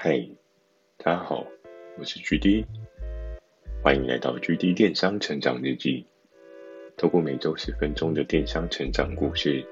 [0.00, 0.28] 嗨，
[0.98, 1.44] 大家好，
[1.98, 2.64] 我是 GD，
[3.82, 6.06] 欢迎来到 GD 电商成长日记。
[6.96, 9.66] 透过每周十分钟的电商成长故事，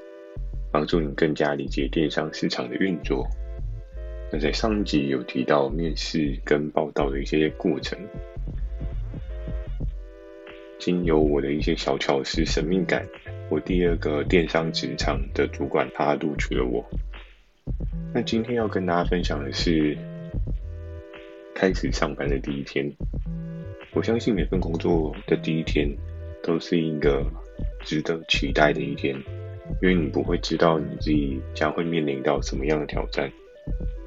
[0.72, 3.24] 帮助你更加理解电商市场的运作。
[4.32, 7.96] 那在上一集有提到面试跟报道的一些过程，
[10.76, 13.06] 经由我的一些小巧思、神秘感，
[13.48, 16.84] 我第二个电商职场的主管他录取了我。
[18.12, 19.96] 那今天要跟大家分享的是
[21.56, 22.86] 开始上班的第一天。
[23.94, 25.88] 我相信每份工作的第一天
[26.42, 27.24] 都是一个
[27.82, 29.16] 值得期待的一天，
[29.80, 33.32] 因为你不会知道你自己将会面临到什么样的挑战。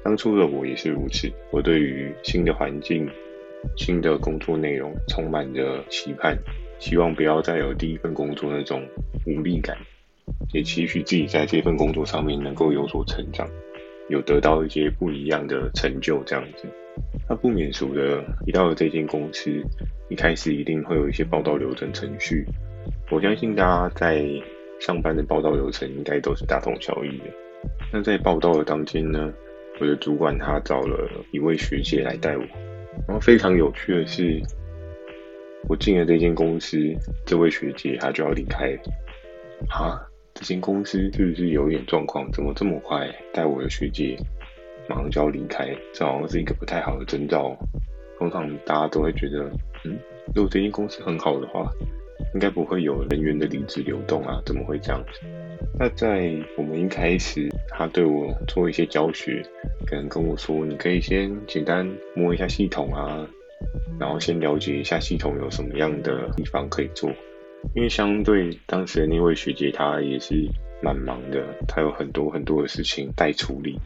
[0.04, 3.10] 当初的我也是如此，我对于新的环境、
[3.76, 6.38] 新的工作内容充满着期盼，
[6.78, 8.80] 希望不要再有第一份工作那种
[9.26, 9.76] 无力感，
[10.52, 13.50] 也期许自己在这份工作上面能够有所成长，
[14.10, 16.68] 有得到一些不一样的成就，这样子。
[17.28, 19.50] 那不免俗的，一到了这间公司，
[20.08, 22.44] 一开始一定会有一些报道流程程序。
[23.08, 24.24] 我相信大家在
[24.80, 27.24] 上班的报道流程应该都是大同小异的。
[27.92, 29.32] 那在报道的当天呢，
[29.80, 32.42] 我的主管他找了一位学姐来带我，
[33.06, 34.42] 然后非常有趣的是，
[35.68, 36.76] 我进了这间公司，
[37.24, 38.76] 这位学姐她就要离开。
[39.68, 40.00] 啊，
[40.40, 42.26] 这间公司是不是有点状况？
[42.32, 44.16] 怎么这么快带我的学姐
[44.88, 45.68] 马上就要离开？
[45.92, 47.54] 这好像是一个不太好的征兆。
[48.18, 49.50] 通常大家都会觉得，
[49.84, 49.98] 嗯，
[50.34, 51.70] 如果这间公司很好的话，
[52.32, 55.20] 应该不会有人员的离职流动啊，怎么会这样子？
[55.78, 59.42] 那在我们一开始，他对我做一些教学，
[59.86, 63.28] 可能跟我说，你可以先简单摸一下系统啊，
[63.98, 67.10] 然后先了解一下系统有什么样的地方可以做。
[67.74, 70.48] 因为相对当时的那位学姐，她也是
[70.82, 73.78] 蛮忙的，她有很多很多的事情待处理。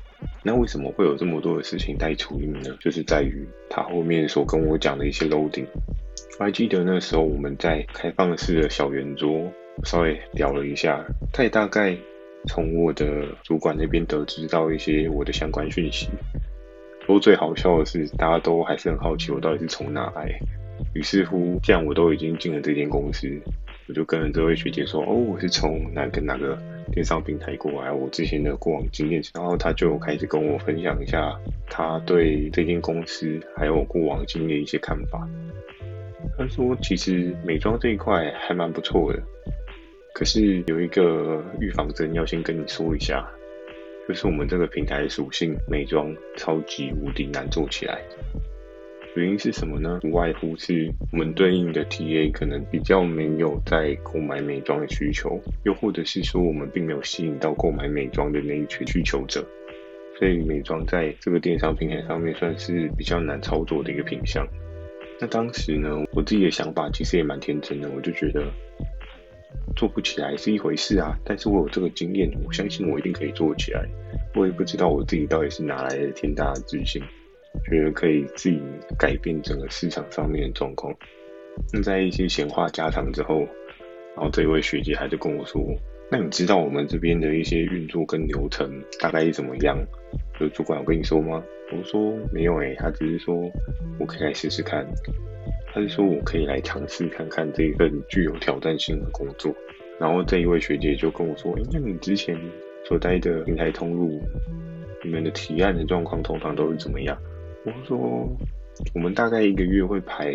[0.42, 2.76] 那为什么会有这么多的事情待处理呢？
[2.80, 5.66] 就是在于她后面所跟我讲的一些 loading。
[6.38, 9.50] 我还记得那时候我们在开放式的小圆桌。
[9.82, 11.96] 稍微聊了一下，她也大概
[12.46, 16.06] 从我的主管那边得知到一些我的相关讯息。
[17.00, 20.30] 不过最好笑的是，大家都还是很好奇我到底是从哪来。
[20.94, 23.28] 于是乎，既然我都已经进了这间公司，
[23.86, 26.58] 我就跟这位学姐说：“哦，我是从哪个哪个
[26.90, 35.28] 电商平台过来，我之前的过往经验。”然后她就开始跟我分享一下她对这间公司还有过往经历一些看法。
[36.38, 39.22] 她说：“其实美妆这一块还蛮不错的。”
[40.14, 43.28] 可是有一个预防针要先跟你说一下，
[44.08, 48.00] 就是我们这个平台属性，美妆超级无敌难做起来。
[49.14, 50.00] 原因是什么呢？
[50.02, 59.46] 无外乎是我们对应的 TA 可能比较没有在购买美妆的需求，又或者是说我们并没有吸引到购买美妆的那一群需求者，
[60.18, 64.44] 所以美妆在这个电商平台上面算是比较难操作的一个品项。
[65.20, 68.44] 那当时呢，我自己的想法其实也蛮天真的，我就觉得。
[69.76, 73.84] 做不起来是一回事啊，但是我有这个经验，我相信我一定可以做起来。
[74.34, 77.02] 我也不知道我自己到底是哪来的天大的自信，
[77.68, 78.60] 觉得可以自己
[78.98, 80.94] 改变整个市场上面的状况。
[81.72, 83.40] 那在一些闲话家常之后，
[84.16, 85.60] 然后这一位学姐还就跟我说
[86.10, 88.68] ：“那你知道我们这边的一些运作跟流程
[89.00, 89.78] 大概是怎么样？”
[90.38, 91.42] 就主管有跟你说吗？
[91.72, 93.34] 我说没有诶、欸，他只是说
[93.98, 94.86] 我可以来试试看。
[95.72, 99.54] 他是说我可以来尝试看看这一份具有挑战性的工作，
[99.98, 102.38] 然后这一位学姐就跟我说：“诶，那你之前
[102.84, 104.20] 所待的平台通路，
[105.02, 107.16] 你们的提案的状况通常都是怎么样？”
[107.64, 107.98] 我说
[108.94, 110.34] ：“我们大概一个月会排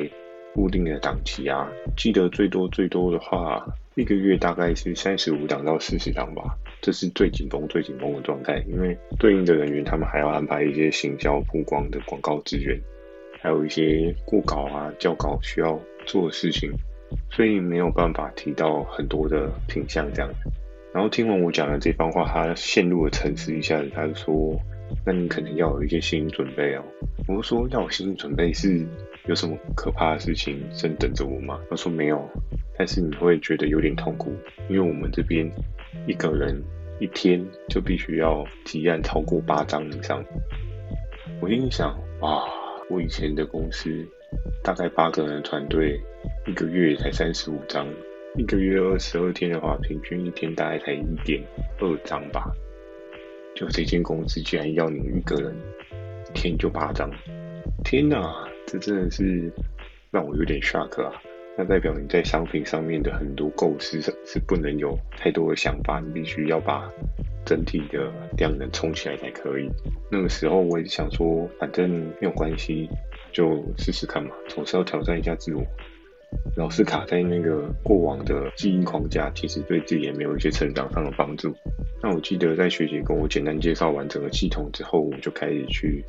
[0.54, 12.80] 固定的档期啊，记得最多最多的话，一个月大概是三十五档到四十档吧，这是最紧绷最紧绷的状态，因为对应的人员他们还要安排一些行销曝光的广告资源。”
[13.42, 16.70] 还有一些过稿啊、校稿需要做的事情，
[17.32, 20.30] 所以没有办法提到很多的品相这样。
[20.94, 24.60] 然后听完我讲的这番话，他陷入了沉思一下子，他就说
[25.06, 26.84] ：“那你可能要有一些心理准备哦。”
[27.28, 28.86] 我说：“要有心理准备是
[29.28, 32.28] 有什么可怕的事情正等着我吗？”他说：“没有，
[32.78, 34.34] 但是你会觉得有点痛苦，
[34.70, 35.50] 因为我们这边
[36.08, 36.62] 一个人
[37.00, 40.24] 一天就必须要提案超过八张以上。”
[41.42, 42.44] 我心想：“哇。”
[42.90, 44.04] 我以前的公司
[44.64, 46.02] 大概八个人的团队，
[46.48, 47.88] 一个月才三十五张，
[48.36, 51.40] 一个月二十二天的话，平均一天大概才一点
[51.78, 52.52] 二张吧。
[53.60, 55.54] 就这间公司居然要你一个人
[56.30, 57.12] 一天就八张，
[57.84, 59.52] 天哪，这真的是
[60.12, 61.12] 让我有点 shock 啊！
[61.58, 66.90] 那代表你在商品上面的很多构思是不能有太多的想法，你必须要把
[67.46, 69.70] 整体的量能冲起来才可以。
[70.10, 72.90] 那个时候我也想说，反正没有关系，
[73.34, 75.62] 就试试看嘛，总是要挑战一下自我。
[76.56, 81.54] 老是卡在那个过往的记忆框架，其实对自己也没有一些成长上的帮助。
[82.02, 86.04] 那我记得在学姐跟我简单介绍完整个系统之后，我就开始去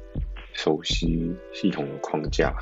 [0.53, 2.53] 熟悉系统的框架，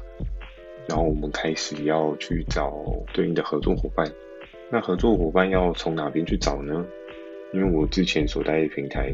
[0.88, 2.72] 然后我们开始要去找
[3.12, 4.06] 对应的合作伙伴。
[4.70, 6.84] 那合作伙伴要从哪边去找呢？
[7.54, 9.10] 因为我之前所在的平台，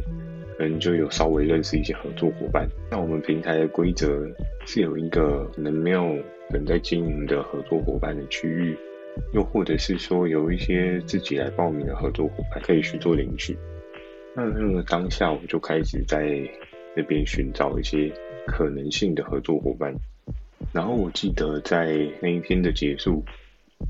[0.58, 2.68] 可能就有稍微认识一些合作伙伴。
[2.90, 4.28] 那我们平台的规则
[4.66, 6.16] 是有一个可能没有
[6.50, 8.76] 人在经营的合作伙伴的区域，
[9.32, 13.56] 又或者是说有一些自己来报名的合作伙伴可以去做领取。
[14.36, 16.40] 那那个当下我就开始在
[16.96, 18.12] 那边寻找一些
[18.46, 19.94] 可能性的合作伙伴。
[20.72, 23.22] 然后我记得在那一天的结束，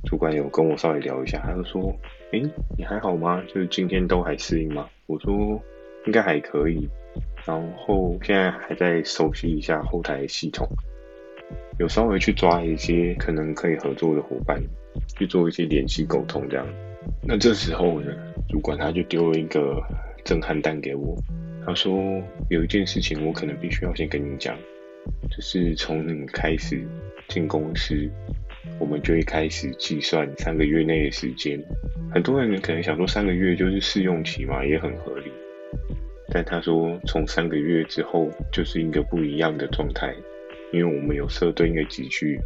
[0.04, 1.94] 主管有跟我稍微聊一下，他就说
[2.32, 2.42] ：“诶，
[2.76, 3.42] 你还好吗？
[3.48, 5.60] 就是今天都还适应吗？”我说
[6.06, 6.88] ：“应该还可以。”
[7.46, 10.66] 然后现在还在熟悉一下后台系统，
[11.78, 14.62] 有稍微去抓一些可能可以合作的伙伴，
[15.18, 16.66] 去做一些联系沟通这样。
[17.22, 18.12] 那这时候呢，
[18.48, 19.82] 主管他就丢了一个
[20.24, 21.16] 震撼弹给我，
[21.66, 24.56] 他说：“有一件事情我可能必须要先跟你讲，
[25.30, 26.82] 就是从你开始
[27.28, 28.08] 进公司。”
[28.80, 31.62] 我们就会开始计算三个月内的时间。
[32.10, 35.30] 很多人可能想说三个月就是试用期嘛，也很合理。
[36.32, 40.14] 但他说从三个月之后就是一个不一样的状态，
[40.74, 42.40] 因为我们有设对应的级距。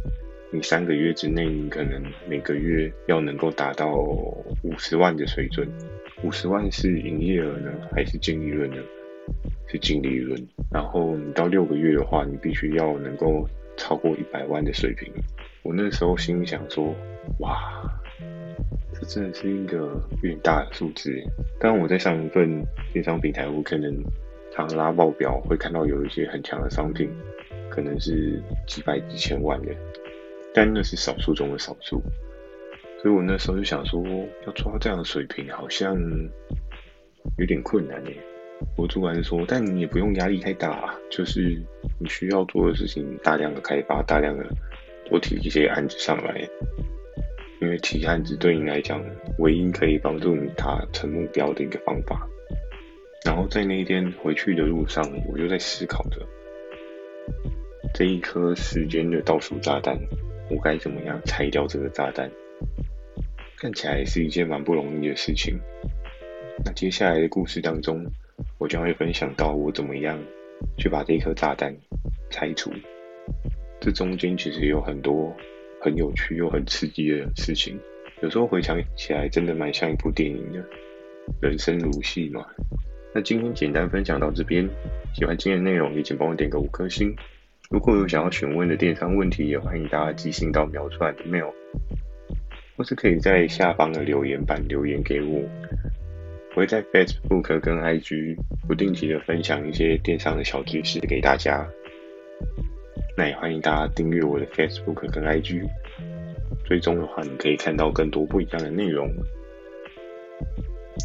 [0.51, 5.67] 你三个月之内，你可能每个月要能够达到五十万的水准。
[6.23, 8.77] 五十万是营业额呢，还是净利润呢？
[9.67, 10.39] 是净利润。
[10.71, 13.47] 然后你到六个月的话，你必须要能够
[13.77, 15.11] 超过一百万的水平。
[15.63, 16.93] 我那时候心里想说，
[17.39, 17.83] 哇，
[18.93, 21.11] 这真的是一个有点大的数字。
[21.59, 23.91] 当我在上一份电商平台，我可能
[24.51, 27.09] 常拉报表，会看到有一些很强的商品，
[27.79, 29.73] 可能是几百几千万的，
[30.53, 32.01] 但那是少数中的少数。
[33.01, 34.03] 所以我那时候就想说，
[34.45, 35.97] 要抓这样的水平，好像
[37.37, 38.17] 有点困难耶。
[38.75, 41.57] 我主管说，但你也不用压力太大，就是
[42.01, 44.45] 你需要做的事情，大量的开发，大量的。
[45.09, 46.47] 多提一些案子上来，
[47.61, 49.01] 因为提案子对你来讲，
[49.37, 52.27] 唯一可以帮助你达成目标的一个方法。
[53.25, 55.01] 然后在那一天回去的路上，
[55.31, 56.27] 我就在思考着
[57.99, 59.99] 这一颗时间的倒数炸弹，
[60.49, 62.31] 我该怎么样拆掉这个炸弹？
[63.57, 65.59] 看起来是一件蛮不容易的事情。
[66.63, 68.05] 那接下来的故事当中，
[68.57, 70.17] 我将会分享到我怎么样
[70.77, 71.75] 去把这一颗炸弹
[72.29, 72.71] 拆除。
[73.81, 75.35] 这中间其实有很多
[75.81, 77.77] 很有趣又很刺激的事情，
[78.21, 80.63] 有时候回想起来真的蛮像一部电影的。
[81.41, 82.47] 人生如戏嘛。
[83.13, 84.65] 那今天简单分享到这边，
[85.13, 87.13] 喜欢今天的内容也请帮我点个五颗星。
[87.69, 91.53] 如果有想要询问的电商问题，也欢迎大家寄信到描出来的 mail，
[92.75, 95.39] 或是可以在下方的留言板留言给我。
[96.55, 98.37] 我会在 Facebook 跟 IG
[98.67, 101.69] 不定期的分享一些电商的小知识给大家。
[103.15, 105.61] 那也欢迎大家订阅我的 Facebook 跟 IG，
[106.65, 109.07] 追踪的话，你可以看到更多不一样的内容。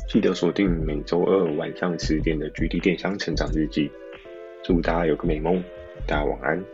[0.09, 3.91] 记得锁定每周二晚上十点的 GD 电商成长日记。
[4.63, 5.63] 祝大家有个美梦，
[6.07, 6.74] 大家晚安。